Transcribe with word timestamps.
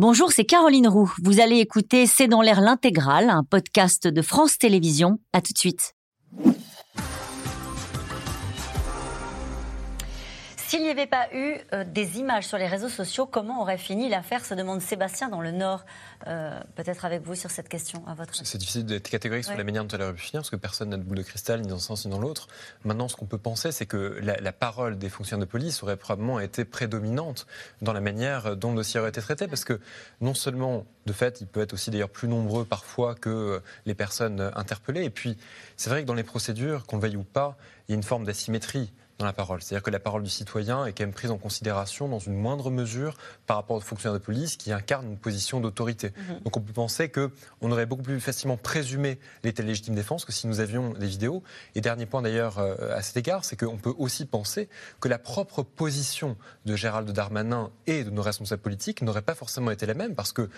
Bonjour, 0.00 0.32
c'est 0.32 0.46
Caroline 0.46 0.88
Roux. 0.88 1.12
Vous 1.22 1.40
allez 1.40 1.58
écouter 1.58 2.06
C'est 2.06 2.26
dans 2.26 2.40
l'air 2.40 2.62
l'intégrale, 2.62 3.28
un 3.28 3.44
podcast 3.44 4.08
de 4.08 4.22
France 4.22 4.56
Télévisions. 4.56 5.18
À 5.34 5.42
tout 5.42 5.52
de 5.52 5.58
suite. 5.58 5.94
S'il 10.70 10.84
n'y 10.84 10.88
avait 10.88 11.08
pas 11.08 11.26
eu 11.34 11.56
euh, 11.72 11.82
des 11.82 12.20
images 12.20 12.46
sur 12.46 12.56
les 12.56 12.68
réseaux 12.68 12.88
sociaux, 12.88 13.26
comment 13.26 13.60
aurait 13.60 13.76
fini 13.76 14.08
l'affaire 14.08 14.44
se 14.44 14.54
demande 14.54 14.80
Sébastien 14.80 15.28
dans 15.28 15.40
le 15.40 15.50
Nord. 15.50 15.84
Euh, 16.28 16.60
peut-être 16.76 17.04
avec 17.04 17.22
vous 17.22 17.34
sur 17.34 17.50
cette 17.50 17.68
question, 17.68 18.04
à 18.06 18.14
votre 18.14 18.36
C'est 18.36 18.56
difficile 18.56 18.86
d'être 18.86 19.08
catégorique 19.08 19.42
sur 19.42 19.56
la 19.56 19.64
manière 19.64 19.84
dont 19.84 19.96
elle 19.96 20.02
aurait 20.02 20.14
pu 20.14 20.22
finir, 20.22 20.42
parce 20.42 20.50
que 20.50 20.54
personne 20.54 20.90
n'a 20.90 20.96
de 20.96 21.02
boule 21.02 21.16
de 21.16 21.24
cristal, 21.24 21.60
ni 21.60 21.66
dans 21.66 21.74
un 21.74 21.80
sens 21.80 22.04
ni 22.04 22.12
dans 22.12 22.20
l'autre. 22.20 22.46
Maintenant, 22.84 23.08
ce 23.08 23.16
qu'on 23.16 23.26
peut 23.26 23.36
penser, 23.36 23.72
c'est 23.72 23.86
que 23.86 24.20
la, 24.22 24.52
parole 24.52 24.96
des 24.96 25.08
fonctionnaires 25.08 25.44
de 25.44 25.50
police 25.50 25.82
aurait 25.82 25.96
probablement 25.96 26.38
été 26.38 26.64
prédominante 26.64 27.48
dans 27.82 27.92
la 27.92 28.00
manière 28.00 28.54
dont 28.56 28.70
le 28.70 28.76
dossier 28.76 29.00
aurait 29.00 29.08
été 29.08 29.20
traité, 29.20 29.48
parce 29.48 29.64
que 29.64 29.80
non 30.20 30.34
seulement, 30.34 30.86
de 31.04 31.12
fait, 31.12 31.40
il 31.40 31.48
peut 31.48 31.62
être 31.62 31.72
aussi 31.72 31.90
d'ailleurs 31.90 32.10
plus 32.10 32.28
nombreux 32.28 32.64
parfois 32.64 33.16
que 33.16 33.60
les 33.86 33.94
personnes 33.94 34.52
interpellées, 34.54 35.02
et 35.02 35.10
puis 35.10 35.36
c'est 35.76 35.90
vrai 35.90 36.02
que 36.02 36.06
dans 36.06 36.14
les 36.14 36.22
procédures, 36.22 36.86
qu'on 36.86 36.98
le 36.98 37.02
veuille 37.02 37.16
ou 37.16 37.24
pas, 37.24 37.56
il 37.88 37.92
y 37.92 37.94
a 37.94 37.96
une 37.96 38.04
forme 38.04 38.22
d'asymétrie 38.22 38.92
dans 39.20 39.26
la 39.26 39.32
parole. 39.32 39.62
C'est-à-dire 39.62 39.82
que 39.82 39.90
la 39.90 40.00
parole 40.00 40.22
du 40.22 40.30
citoyen 40.30 40.86
est 40.86 40.92
quand 40.92 41.04
même 41.04 41.12
prise 41.12 41.30
en 41.30 41.38
considération 41.38 42.08
dans 42.08 42.18
une 42.18 42.34
moindre 42.34 42.70
mesure 42.70 43.16
par 43.46 43.56
rapport 43.56 43.76
aux 43.76 43.80
fonctionnaires 43.80 44.18
de 44.18 44.24
police 44.24 44.56
qui 44.56 44.72
incarnent 44.72 45.06
une 45.06 45.18
position 45.18 45.60
d'autorité. 45.60 46.12
Mhm. 46.16 46.40
Donc 46.40 46.56
on 46.56 46.60
peut 46.60 46.72
penser 46.72 47.10
qu'on 47.10 47.70
aurait 47.70 47.86
beaucoup 47.86 48.02
plus 48.02 48.20
facilement 48.20 48.56
présumé 48.56 49.18
l'état 49.44 49.62
légitime 49.62 49.94
défense 49.94 50.24
que 50.24 50.32
si 50.32 50.46
nous 50.46 50.60
avions 50.60 50.94
des 50.94 51.06
vidéos. 51.06 51.42
Et 51.74 51.80
dernier 51.80 52.06
point 52.06 52.22
d'ailleurs 52.22 52.58
euh, 52.58 52.96
à 52.96 53.02
cet 53.02 53.16
égard, 53.18 53.44
c'est 53.44 53.56
qu'on 53.56 53.76
peut 53.76 53.94
aussi 53.98 54.24
penser 54.24 54.68
que 55.00 55.08
la 55.08 55.18
propre 55.18 55.62
position 55.62 56.36
de 56.64 56.74
Gérald 56.74 57.10
Darmanin 57.10 57.70
et 57.86 58.04
de 58.04 58.10
nos 58.10 58.22
responsables 58.22 58.62
politiques 58.62 59.02
n'aurait 59.02 59.22
pas 59.22 59.34
forcément 59.34 59.70
été 59.70 59.84
la 59.86 59.94
même 59.94 60.14
parce 60.14 60.32
que 60.32 60.48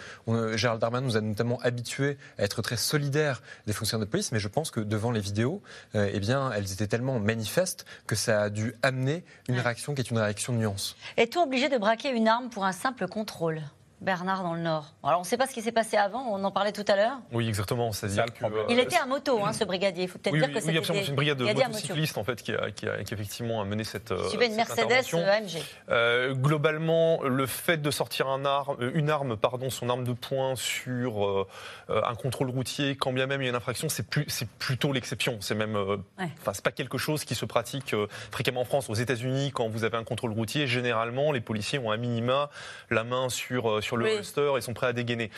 Gérald 0.57 0.81
Darmanin 0.81 1.07
nous 1.07 1.17
a 1.17 1.21
notamment 1.21 1.59
habitués 1.63 2.17
à 2.39 2.45
être 2.45 2.63
très 2.63 2.77
solidaires 2.77 3.43
des 3.67 3.73
fonctionnaires 3.73 4.07
de 4.07 4.11
police, 4.11 4.31
mais 4.31 4.39
je 4.39 4.49
pense 4.49 4.71
que 4.71 4.81
devant 4.81 5.11
les 5.11 5.21
vidéos, 5.21 5.63
euh, 5.95 6.09
eh 6.13 6.21
bien, 6.21 6.53
elles 6.53 6.73
étaient 6.73 6.87
tellement 6.87 7.19
manifestes 7.19 7.85
que 8.07 8.15
ça 8.15 8.43
a 8.43 8.51
dû 8.53 8.75
amener 8.83 9.25
une 9.49 9.59
réaction 9.59 9.95
qui 9.95 10.01
est 10.01 10.11
une 10.11 10.19
réaction 10.19 10.53
de 10.53 10.59
nuance. 10.59 10.97
Est-on 11.17 11.43
obligé 11.43 11.69
de 11.69 11.79
braquer 11.79 12.11
une 12.11 12.29
arme 12.29 12.49
pour 12.49 12.65
un 12.65 12.73
simple 12.73 13.09
contrôle? 13.09 13.63
Bernard 14.03 14.43
dans 14.43 14.55
le 14.55 14.61
Nord. 14.61 14.93
Alors 15.05 15.21
on 15.21 15.23
ne 15.23 15.27
sait 15.27 15.37
pas 15.37 15.47
ce 15.47 15.55
qui 15.55 15.63
s'est 15.63 15.73
passé 15.73 15.97
avant, 15.97 16.27
on 16.29 16.43
en 16.43 16.51
parlait 16.51 16.73
tout 16.73 16.85
à 16.89 16.97
l'heure. 16.97 17.19
Oui, 17.33 17.49
exactement. 17.49 17.93
C'est-à-dire 17.93 18.27
que, 18.27 18.45
il 18.69 18.79
était 18.81 18.97
à 18.97 19.07
moto, 19.07 19.45
hein, 19.45 19.53
ce 19.53 19.65
brigadier. 19.65 20.05
Il 20.05 20.09
faut 20.09 20.19
peut-être 20.19 20.35
dire 20.35 20.53
que 20.53 20.61
c'était. 20.61 20.73
Oui, 20.73 20.79
absolument. 20.79 21.05
C'est 21.05 21.11
une 21.11 21.17
brigade 21.17 21.39
de 21.39 21.45
motocyclistes 21.45 22.19
en 22.19 22.25
fait 22.25 22.43
qui 22.43 22.53
a, 22.53 22.71
qui, 22.73 22.89
a, 22.89 22.99
effectivement 23.01 23.65
mené 23.65 23.85
cette. 23.85 24.13
Suivait 24.29 24.49
une 24.49 24.57
Mercedes 24.57 25.15
AMG. 25.15 25.63
Euh, 25.89 26.35
globalement, 26.35 27.23
le 27.23 27.47
fait 27.47 27.77
de 27.77 27.91
sortir 27.91 28.29
un 28.29 28.45
arme, 28.45 28.77
euh, 28.81 28.91
une 28.95 29.09
arme, 29.09 29.37
pardon, 29.37 29.71
son 29.71 29.89
arme 29.89 30.05
de 30.05 30.13
poing 30.13 30.57
sur 30.57 31.25
euh, 31.25 31.47
un 31.89 32.15
contrôle 32.15 32.51
routier, 32.51 32.97
quand 32.97 33.13
bien 33.13 33.27
même 33.27 33.41
il 33.41 33.45
y 33.45 33.49
a 33.49 33.51
une 33.51 33.57
infraction, 33.57 33.89
c'est 33.89 34.09
plus, 34.09 34.25
c'est 34.29 34.49
plutôt 34.49 34.93
l'exception. 34.93 35.39
C'est 35.41 35.55
même, 35.55 35.77
enfin, 36.19 36.53
c'est 36.53 36.65
pas 36.65 36.73
quelque 36.73 36.99
chose 36.99 37.25
qui 37.25 37.35
se 37.35 37.45
pratique 37.45 37.95
fréquemment 38.33 38.63
en 38.63 38.65
France. 38.65 38.91
Aux 38.91 38.95
États-Unis, 38.95 39.53
quand 39.53 39.69
vous 39.69 39.85
avez 39.85 39.97
un 39.97 40.05
contrôle 40.05 40.33
routier, 40.33 40.67
généralement, 40.67 41.31
les 41.31 41.41
policiers 41.41 41.79
ont 41.79 41.91
à 41.91 41.97
minima 41.97 42.51
la 42.91 43.05
main 43.05 43.29
sur 43.29 43.83
sur 43.83 43.92
le 43.97 44.17
holster 44.17 44.53
et 44.57 44.61
sont 44.61 44.75
prêts 44.75 44.89
à 44.89 44.93
dégainer. 44.93 45.31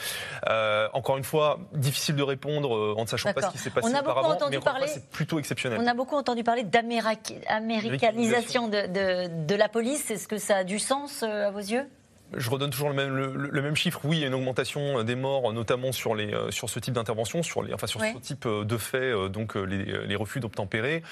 Euh, 0.49 0.89
encore 0.93 1.17
une 1.17 1.25
fois, 1.25 1.59
difficile 1.73 2.17
de 2.17 2.23
répondre 2.23 2.77
euh, 2.77 2.95
en 2.97 3.03
ne 3.03 3.09
sachant 3.09 3.33
pas 3.33 3.43
ce 3.43 3.53
qui 3.53 3.59
s'est 3.59 3.71
passé 3.71 3.89
auparavant, 3.89 4.37
mais 4.51 4.87
c'est 4.87 5.09
plutôt 5.11 5.39
exceptionnel. 5.39 5.79
On 5.81 5.87
a 5.87 5.95
beaucoup 5.95 6.17
entendu 6.17 6.45
parler 6.45 6.65
d'américanisation 6.65 8.69
de, 8.69 8.87
de, 8.87 9.47
de, 9.47 9.55
la 9.55 9.69
police. 9.69 10.11
Est-ce 10.11 10.29
que 10.29 10.39
ça 10.39 10.59
a 10.59 10.65
du 10.65 10.79
sens 10.79 11.23
euh, 11.23 11.49
à 11.49 11.51
vos 11.51 11.59
yeux? 11.59 11.87
Je 12.33 12.51
redonne 12.51 12.71
toujours 12.71 12.89
le 12.89 12.95
même, 12.95 13.15
le, 13.15 13.63
même 13.63 13.77
chiffre. 13.77 14.01
Oui, 14.05 14.19
il 14.19 14.21
y 14.21 14.25
a 14.25 14.29
une 14.29 14.35
augmentation 14.35 15.03
des 15.03 15.15
morts, 15.15 15.53
notamment 15.53 15.93
sur, 15.93 16.15
les, 16.15 16.33
euh, 16.33 16.51
sur 16.51 16.71
ce 16.71 16.79
type 16.79 16.95
d'intervention, 16.95 17.43
sur, 17.43 17.63
les, 17.63 17.75
enfin, 17.75 17.87
sur 17.87 18.01
ce 18.01 18.19
type 18.19 18.47
euh, 18.47 18.65
de 18.65 18.77
faits, 18.77 19.03
euh, 19.03 19.29
donc 19.29 19.55
les, 19.55 20.07
les 20.07 20.17
refus 20.17 20.41
d'obtempérer. 20.41 21.03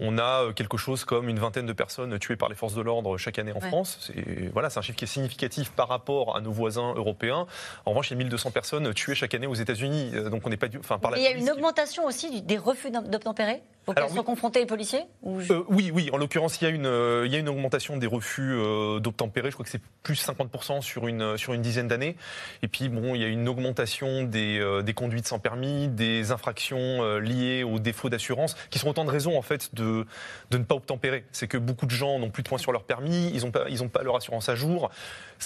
On 0.00 0.18
a 0.18 0.52
quelque 0.54 0.76
chose 0.76 1.04
comme 1.04 1.28
une 1.28 1.38
vingtaine 1.38 1.66
de 1.66 1.72
personnes 1.72 2.18
tuées 2.18 2.36
par 2.36 2.48
les 2.48 2.54
forces 2.54 2.74
de 2.74 2.82
l'ordre 2.82 3.16
chaque 3.16 3.38
année 3.38 3.52
en 3.52 3.60
France. 3.60 3.98
C'est 4.00 4.50
voilà, 4.52 4.68
un 4.74 4.82
chiffre 4.82 4.98
qui 4.98 5.04
est 5.04 5.08
significatif 5.08 5.70
par 5.70 5.88
rapport 5.88 6.36
à 6.36 6.40
nos 6.40 6.52
voisins 6.52 6.94
européens. 6.94 7.46
En 7.84 7.90
revanche, 7.90 8.10
il 8.10 8.14
y 8.14 8.16
a 8.16 8.18
1200 8.18 8.50
personnes 8.50 8.92
tuées 8.92 9.14
chaque 9.14 9.34
année 9.34 9.46
aux 9.46 9.54
États-Unis. 9.54 10.12
Donc 10.30 10.46
on 10.46 10.50
n'est 10.50 10.56
pas, 10.56 10.68
enfin, 10.78 10.98
par 10.98 11.16
Il 11.16 11.22
y 11.22 11.26
a 11.26 11.30
une 11.30 11.50
augmentation 11.50 12.04
aussi 12.04 12.42
des 12.42 12.58
refus 12.58 12.90
d'obtempérer? 12.90 13.62
Auxquels 13.86 14.10
sont 14.10 14.22
confrontés 14.22 14.60
les 14.60 14.66
policiers 14.66 15.04
Oui, 15.22 15.90
oui. 15.92 16.10
En 16.12 16.16
l'occurrence, 16.16 16.60
il 16.60 16.64
y 16.64 16.66
a 16.66 16.70
une, 16.70 16.90
il 17.24 17.32
y 17.32 17.36
a 17.36 17.38
une 17.38 17.48
augmentation 17.48 17.96
des 17.96 18.06
refus 18.06 18.56
d'obtempérer. 19.00 19.50
Je 19.50 19.54
crois 19.54 19.64
que 19.64 19.70
c'est 19.70 19.82
plus 20.02 20.24
50% 20.24 20.82
sur 20.82 21.06
une, 21.06 21.36
sur 21.36 21.52
une 21.52 21.62
dizaine 21.62 21.88
d'années. 21.88 22.16
Et 22.62 22.68
puis, 22.68 22.88
bon, 22.88 23.14
il 23.14 23.22
y 23.22 23.24
a 23.24 23.28
une 23.28 23.48
augmentation 23.48 24.22
des, 24.22 24.58
euh, 24.58 24.82
des 24.82 24.94
conduites 24.94 25.26
sans 25.26 25.38
permis, 25.38 25.88
des 25.88 26.30
infractions 26.32 26.78
euh, 26.78 27.18
liées 27.18 27.62
aux 27.64 27.78
défauts 27.78 28.08
d'assurance, 28.08 28.54
qui 28.70 28.78
sont 28.78 28.88
autant 28.88 29.04
de 29.04 29.10
raisons, 29.10 29.36
en 29.36 29.42
fait, 29.42 29.74
de, 29.74 30.06
de 30.50 30.58
ne 30.58 30.64
pas 30.64 30.74
obtempérer. 30.74 31.24
C'est 31.32 31.48
que 31.48 31.58
beaucoup 31.58 31.86
de 31.86 31.90
gens 31.90 32.18
n'ont 32.18 32.30
plus 32.30 32.42
de 32.42 32.48
points 32.48 32.58
sur 32.58 32.72
leur 32.72 32.84
permis, 32.84 33.30
ils 33.34 33.42
n'ont 33.42 33.50
pas, 33.50 33.64
ils 33.68 33.86
pas 33.88 34.02
leur 34.02 34.16
assurance 34.16 34.48
à 34.48 34.54
jour. 34.54 34.90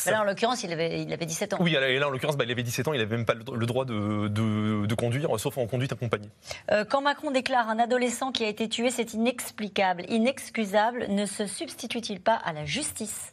Là, 0.06 0.22
en 0.22 0.24
l'occurrence, 0.24 0.62
il 0.62 0.72
avait, 0.72 1.02
il 1.02 1.12
avait 1.12 1.26
17 1.26 1.54
ans. 1.54 1.56
Oui, 1.60 1.74
et 1.74 1.98
là, 1.98 2.06
en 2.06 2.10
l'occurrence, 2.10 2.36
bah, 2.36 2.44
il 2.44 2.50
avait 2.50 2.62
17 2.62 2.88
ans, 2.88 2.92
il 2.92 3.00
n'avait 3.00 3.16
même 3.16 3.26
pas 3.26 3.34
le 3.34 3.66
droit 3.66 3.84
de, 3.84 4.28
de, 4.28 4.86
de, 4.86 4.94
conduire, 4.94 5.38
sauf 5.38 5.58
en 5.58 5.66
conduite 5.66 5.92
accompagnée. 5.92 6.28
Euh, 6.70 6.84
quand 6.84 7.02
Macron 7.02 7.30
déclare 7.30 7.68
un 7.68 7.78
adolescent 7.78 8.29
qui 8.32 8.44
a 8.44 8.48
été 8.48 8.68
tué, 8.68 8.90
c'est 8.90 9.14
inexplicable, 9.14 10.04
inexcusable, 10.08 11.06
ne 11.08 11.26
se 11.26 11.46
substitue-t-il 11.46 12.20
pas 12.20 12.34
à 12.34 12.52
la 12.52 12.64
justice? 12.64 13.32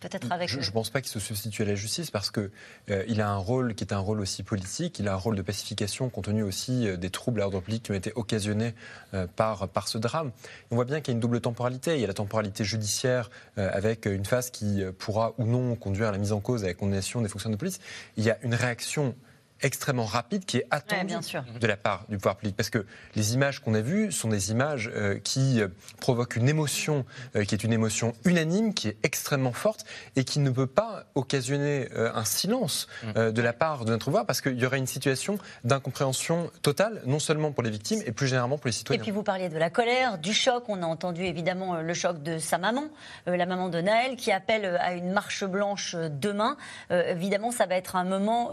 Peut-être 0.00 0.30
avec. 0.30 0.48
Je 0.48 0.58
ne 0.58 0.72
pense 0.72 0.90
pas 0.90 1.00
qu'il 1.00 1.10
se 1.10 1.18
substitue 1.18 1.62
à 1.62 1.64
la 1.64 1.74
justice 1.74 2.12
parce 2.12 2.30
qu'il 2.30 2.50
euh, 2.90 3.04
il 3.08 3.20
a 3.20 3.28
un 3.28 3.36
rôle 3.36 3.74
qui 3.74 3.82
est 3.82 3.92
un 3.92 3.98
rôle 3.98 4.20
aussi 4.20 4.44
politique, 4.44 5.00
il 5.00 5.08
a 5.08 5.14
un 5.14 5.16
rôle 5.16 5.34
de 5.34 5.42
pacification 5.42 6.08
compte 6.08 6.26
tenu 6.26 6.44
aussi 6.44 6.86
euh, 6.86 6.96
des 6.96 7.10
troubles 7.10 7.40
à 7.40 7.44
l'ordre 7.44 7.60
public 7.60 7.82
qui 7.82 7.90
ont 7.90 7.94
été 7.94 8.12
occasionnés 8.14 8.74
euh, 9.14 9.26
par, 9.26 9.68
par 9.68 9.88
ce 9.88 9.98
drame. 9.98 10.30
On 10.70 10.76
voit 10.76 10.84
bien 10.84 11.00
qu'il 11.00 11.12
y 11.12 11.14
a 11.14 11.16
une 11.16 11.20
double 11.20 11.40
temporalité. 11.40 11.96
Il 11.96 12.00
y 12.00 12.04
a 12.04 12.06
la 12.06 12.14
temporalité 12.14 12.62
judiciaire 12.62 13.30
avec 13.56 14.06
une 14.06 14.24
phase 14.24 14.50
qui 14.50 14.82
pourra 14.98 15.34
ou 15.38 15.44
non 15.44 15.74
conduire 15.74 16.08
à 16.08 16.12
la 16.12 16.18
mise 16.18 16.32
en 16.32 16.40
cause, 16.40 16.64
à 16.64 16.68
la 16.68 16.74
condamnation 16.74 17.20
des 17.20 17.28
fonctionnaires 17.28 17.56
de 17.56 17.60
police. 17.60 17.80
Il 18.16 18.24
y 18.24 18.30
a 18.30 18.38
une 18.42 18.54
réaction 18.54 19.14
extrêmement 19.62 20.04
rapide 20.04 20.44
qui 20.44 20.58
est 20.58 20.66
attendue 20.70 21.14
de 21.60 21.66
la 21.66 21.76
part 21.76 22.04
du 22.08 22.16
pouvoir 22.16 22.36
public. 22.36 22.56
Parce 22.56 22.70
que 22.70 22.86
les 23.14 23.34
images 23.34 23.60
qu'on 23.60 23.74
a 23.74 23.80
vues 23.80 24.12
sont 24.12 24.28
des 24.28 24.50
images 24.50 24.90
euh, 24.94 25.18
qui 25.18 25.60
euh, 25.60 25.68
provoquent 26.00 26.36
une 26.36 26.48
émotion, 26.48 27.04
euh, 27.36 27.44
qui 27.44 27.54
est 27.54 27.64
une 27.64 27.72
émotion 27.72 28.12
unanime, 28.24 28.74
qui 28.74 28.88
est 28.88 28.96
extrêmement 29.02 29.52
forte 29.52 29.84
et 30.16 30.24
qui 30.24 30.38
ne 30.38 30.50
peut 30.50 30.66
pas 30.66 31.04
occasionner 31.14 31.88
un 31.94 32.24
silence 32.24 32.88
mm. 33.02 33.30
de 33.32 33.42
la 33.42 33.52
part 33.52 33.84
de 33.84 33.90
notre 33.90 34.06
pouvoir 34.06 34.26
parce 34.26 34.40
qu'il 34.40 34.58
y 34.58 34.66
aurait 34.66 34.78
une 34.78 34.86
situation 34.86 35.38
d'incompréhension 35.64 36.50
totale, 36.62 37.02
non 37.06 37.18
seulement 37.18 37.52
pour 37.52 37.62
les 37.62 37.70
victimes 37.70 38.00
et 38.06 38.12
plus 38.12 38.26
généralement 38.26 38.58
pour 38.58 38.66
les 38.66 38.72
citoyens. 38.72 39.00
Et 39.00 39.02
puis 39.02 39.10
vous 39.10 39.22
parliez 39.22 39.48
de 39.48 39.58
la 39.58 39.70
colère, 39.70 40.18
du 40.18 40.32
choc. 40.32 40.64
On 40.68 40.82
a 40.82 40.86
entendu 40.86 41.22
évidemment 41.22 41.80
le 41.80 41.94
choc 41.94 42.22
de 42.22 42.38
sa 42.38 42.58
maman, 42.58 42.84
la 43.26 43.46
maman 43.46 43.68
de 43.68 43.80
Naël, 43.80 44.16
qui 44.16 44.32
appelle 44.32 44.78
à 44.80 44.94
une 44.94 45.12
marche 45.12 45.44
blanche 45.44 45.94
demain. 45.94 46.56
évidemment, 46.90 47.50
ça 47.50 47.66
va 47.66 47.76
être 47.76 47.96
un 47.96 48.04
moment 48.04 48.50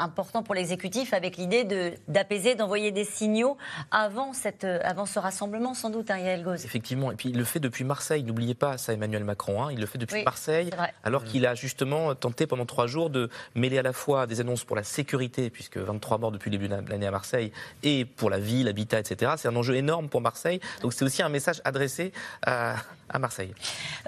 important 0.00 0.42
pour 0.42 0.54
l'exécutif 0.54 1.12
avec 1.12 1.36
l'idée 1.36 1.96
d'apaiser, 2.08 2.54
d'envoyer 2.54 2.92
des 2.92 3.04
signaux 3.04 3.56
avant, 3.90 4.32
cette, 4.32 4.64
avant 4.64 5.06
ce 5.06 5.18
rassemblement, 5.18 5.74
sans 5.74 5.90
doute, 5.90 6.10
Ariel 6.10 6.44
hein, 6.46 6.54
Effectivement. 6.54 7.12
Et 7.12 7.16
puis 7.16 7.30
il 7.30 7.36
le 7.36 7.44
fait 7.44 7.60
depuis 7.60 7.84
Marseille. 7.84 8.22
N'oubliez 8.22 8.54
pas 8.54 8.78
ça, 8.78 8.92
Emmanuel 8.92 9.24
Macron. 9.24 9.62
Hein. 9.62 9.72
Il 9.72 9.80
le 9.80 9.86
fait 9.86 9.98
depuis 9.98 10.24
Marseille, 10.24 10.70
alors 11.04 11.24
qu'il 11.24 11.46
a 11.46 11.54
justement 11.54 12.14
tenté 12.14 12.46
pendant 12.46 12.66
trois 12.66 12.86
jours 12.86 13.10
de 13.10 13.28
mêler 13.54 13.78
à 13.78 13.82
la 13.82 13.92
fois 13.92 14.26
des 14.26 14.40
annonces 14.40 14.64
pour 14.64 14.76
la 14.76 14.82
sécurité, 14.84 15.50
puisque 15.50 15.78
23 15.78 16.18
morts 16.18 16.32
depuis 16.32 16.50
le 16.50 16.58
début 16.58 16.68
de 16.68 16.90
l'année 16.90 17.06
à 17.06 17.10
Marseille, 17.10 17.52
et 17.82 18.04
pour 18.04 18.30
la 18.30 18.38
vie, 18.38 18.62
l'habitat, 18.62 19.00
etc. 19.00 19.32
C'est 19.36 19.48
un 19.48 19.56
enjeu 19.56 19.76
énorme 19.76 20.08
pour 20.08 20.20
Marseille. 20.20 20.60
Donc 20.82 20.92
c'est 20.92 21.04
aussi 21.04 21.22
un 21.22 21.28
message 21.28 21.60
adressé 21.64 22.12
à, 22.42 22.76
à 23.08 23.18
Marseille. 23.18 23.54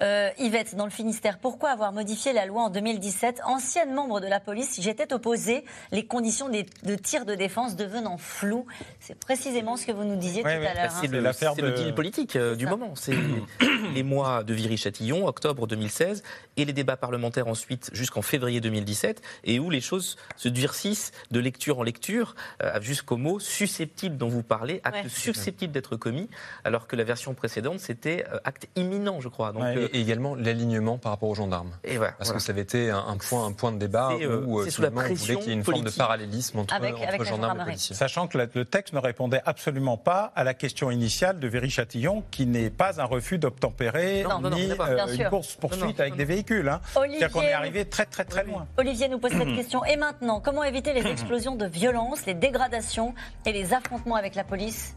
Euh, 0.03 0.31
Yvette, 0.39 0.75
dans 0.75 0.85
le 0.85 0.91
Finistère, 0.91 1.39
pourquoi 1.39 1.71
avoir 1.71 1.93
modifié 1.93 2.33
la 2.33 2.47
loi 2.47 2.63
en 2.63 2.71
2017 2.71 3.41
Ancienne 3.45 3.95
membre 3.95 4.21
de 4.21 4.27
la 4.27 4.41
police, 4.41 4.81
j'étais 4.81 5.13
opposée, 5.13 5.65
les 5.93 6.05
conditions 6.05 6.49
de 6.49 6.95
tir 6.97 7.25
de 7.25 7.35
défense 7.35 7.77
devenant 7.77 8.19
floues. 8.19 8.67
C'est 9.01 9.19
précisément 9.19 9.77
ce 9.77 9.87
que 9.87 9.93
vous 9.93 10.05
nous 10.05 10.17
disiez 10.17 10.43
tout 10.43 10.49
à 10.49 10.59
l'heure. 10.59 10.73
Hein. 10.79 10.89
C'est 11.01 11.09
le, 11.63 11.73
deal 11.73 11.95
politique 11.95 12.37
euh, 12.37 12.55
du 12.55 12.67
moment. 12.67 12.93
C'est 12.95 13.17
les 13.95 14.03
mois 14.03 14.45
de 14.45 14.53
Viry-Châtillon, 14.53 15.27
octobre 15.27 15.67
2016, 15.67 16.23
et 16.57 16.65
les 16.65 16.73
débats 16.73 16.97
parlementaires 16.97 17.49
ensuite 17.49 17.91
jusqu'en 17.93 18.23
février 18.23 18.61
2017, 18.61 19.23
et 19.45 19.59
où 19.59 19.71
les 19.71 19.81
choses 19.81 20.17
se 20.37 20.49
durcissent 20.49 21.13
de 21.31 21.41
lecture 21.41 21.79
en 21.79 21.83
lecture, 21.83 22.35
euh, 22.63 22.81
jusqu'au 22.81 23.17
mot 23.17 23.39
susceptible 23.39 24.17
dont 24.17 24.29
vous 24.29 24.43
parlez, 24.43 24.81
acte 24.85 25.09
susceptible 25.09 25.73
d'être 25.73 25.97
commis, 25.97 26.29
alors 26.65 26.87
que 26.87 26.97
la 26.97 27.05
version 27.05 27.35
précédente, 27.35 27.81
c'était 27.81 28.25
acte 28.45 28.69
immédiat 28.77 28.91
imminent, 28.91 29.21
je 29.21 29.29
crois. 29.29 29.53
Donc, 29.53 29.65
et, 29.77 30.01
également 30.01 30.35
l'alignement 30.35 30.99
par 30.99 31.13
rapport 31.13 31.29
aux 31.29 31.35
gendarmes. 31.35 31.71
Et 31.85 31.99
Parce 31.99 32.33
que 32.33 32.39
ça 32.39 32.53
avait 32.53 32.63
été 32.63 32.91
un, 32.91 33.17
point, 33.17 33.47
un 33.47 33.53
point 33.53 33.73
de 33.73 33.79
débat 33.79 34.15
où 34.47 34.69
sous 34.69 34.83
la 34.83 34.91
pression 34.91 35.11
on 35.11 35.17
voulait 35.17 35.37
qu'il 35.37 35.49
y 35.49 35.51
ait 35.51 35.59
une 35.59 35.65
forme 35.71 35.85
de 35.85 35.91
parallélisme 35.91 36.59
entre, 36.59 36.75
gendarmes 37.25 37.61
et 37.61 37.65
policiers. 37.65 37.97
Sachant 37.97 38.27
que 38.27 38.39
le 38.39 38.65
texte 38.65 38.95
ne 38.95 38.99
répondait 38.99 39.43
absolument 39.45 39.97
pas 39.97 40.33
à 40.35 40.45
la 40.45 40.55
question 40.55 40.91
initiale 40.91 41.41
de 41.41 41.49
Véry-Châtillon, 41.49 42.25
qui 42.31 42.47
n'est 42.47 42.71
pas 42.71 43.01
un 43.01 43.05
refus 43.05 43.39
d'obtempérer 43.39 44.25
ni 44.53 44.71
une 44.71 45.29
course 45.29 45.55
poursuite 45.55 46.01
avec 46.01 46.17
des 46.17 46.25
véhicules. 46.25 46.69
Hein. 46.69 46.81
C'est-à-dire 46.93 47.31
qu'on 47.31 47.43
est 47.43 47.53
arrivé 47.53 47.85
très 47.85 48.07
très 48.07 48.25
très 48.25 48.45
loin. 48.45 48.67
Olivier 48.77 49.09
nous 49.09 49.19
pose 49.19 49.33
cette 49.33 49.55
question. 49.55 49.85
Et 49.85 49.97
maintenant, 49.97 50.41
comment 50.41 50.65
éviter 50.65 50.93
les 50.93 51.07
explosions 51.07 51.57
de 51.57 51.67
violence, 51.67 52.27
les 52.27 52.35
dégradations 52.35 53.15
et 53.47 53.53
les 53.53 53.73
affrontements 53.73 54.17
avec 54.17 54.35
la 54.35 54.45
police? 54.45 54.95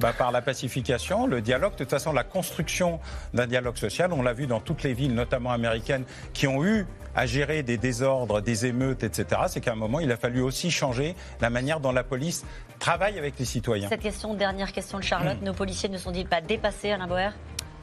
Bah, 0.00 0.12
par 0.16 0.32
la 0.32 0.42
pacification, 0.42 1.26
le 1.26 1.40
dialogue. 1.40 1.72
De 1.72 1.78
toute 1.78 1.90
façon, 1.90 2.12
la 2.12 2.24
construction 2.24 3.00
d'un 3.34 3.46
dialogue 3.46 3.76
social, 3.76 4.12
on 4.12 4.22
l'a 4.22 4.32
vu 4.32 4.46
dans 4.46 4.60
toutes 4.60 4.82
les 4.82 4.94
villes, 4.94 5.14
notamment 5.14 5.52
américaines, 5.52 6.04
qui 6.32 6.46
ont 6.46 6.64
eu 6.64 6.86
à 7.14 7.26
gérer 7.26 7.62
des 7.62 7.78
désordres, 7.78 8.40
des 8.40 8.66
émeutes, 8.66 9.02
etc. 9.02 9.42
C'est 9.48 9.60
qu'à 9.60 9.72
un 9.72 9.76
moment, 9.76 10.00
il 10.00 10.12
a 10.12 10.16
fallu 10.16 10.40
aussi 10.40 10.70
changer 10.70 11.16
la 11.40 11.50
manière 11.50 11.80
dont 11.80 11.92
la 11.92 12.04
police 12.04 12.44
travaille 12.78 13.18
avec 13.18 13.38
les 13.38 13.44
citoyens. 13.44 13.88
Cette 13.88 14.00
question, 14.00 14.34
dernière 14.34 14.72
question 14.72 14.98
de 14.98 15.04
Charlotte, 15.04 15.42
nos 15.42 15.54
policiers 15.54 15.88
ne 15.88 15.98
sont-ils 15.98 16.26
pas 16.26 16.40
dépassés, 16.40 16.92
Alain 16.92 17.08
Boer? 17.08 17.30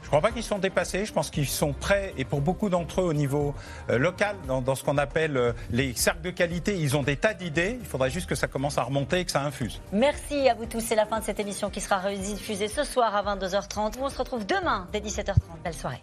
Je 0.06 0.08
ne 0.08 0.18
crois 0.18 0.28
pas 0.28 0.32
qu'ils 0.32 0.44
sont 0.44 0.60
dépassés. 0.60 1.04
Je 1.04 1.12
pense 1.12 1.30
qu'ils 1.30 1.48
sont 1.48 1.72
prêts. 1.72 2.14
Et 2.16 2.24
pour 2.24 2.40
beaucoup 2.40 2.68
d'entre 2.68 3.00
eux, 3.00 3.04
au 3.06 3.12
niveau 3.12 3.56
euh, 3.90 3.98
local, 3.98 4.36
dans, 4.46 4.74
ce 4.76 4.84
qu'on 4.84 4.98
appelle 4.98 5.36
euh, 5.36 5.52
les 5.72 5.94
cercles 5.94 6.22
de 6.22 6.30
qualité, 6.30 6.78
ils 6.78 6.96
ont 6.96 7.02
des 7.02 7.16
tas 7.16 7.34
d'idées. 7.34 7.76
Il 7.80 7.86
faudrait 7.86 8.10
juste 8.10 8.28
que 8.28 8.36
ça 8.36 8.46
commence 8.46 8.78
à 8.78 8.84
remonter 8.84 9.18
et 9.18 9.24
que 9.24 9.32
ça 9.32 9.42
infuse. 9.42 9.80
Merci 9.92 10.48
à 10.48 10.54
vous 10.54 10.66
tous. 10.66 10.78
C'est 10.78 10.94
la 10.94 11.06
fin 11.06 11.18
de 11.18 11.24
cette 11.24 11.40
émission 11.40 11.70
qui 11.70 11.80
sera 11.80 12.14
diffusée 12.14 12.68
ce 12.68 12.84
soir 12.84 13.16
à 13.16 13.34
22h30. 13.34 13.94
On 14.00 14.08
se 14.08 14.18
retrouve 14.18 14.46
demain 14.46 14.86
dès 14.92 15.00
17h30. 15.00 15.34
Belle 15.64 15.74
soirée. 15.74 16.02